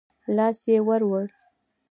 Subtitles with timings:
[0.35, 1.27] لاس يې ورووړ.